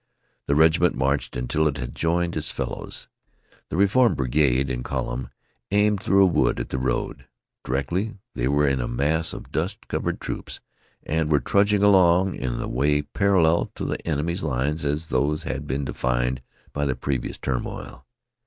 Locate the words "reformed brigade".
3.77-4.67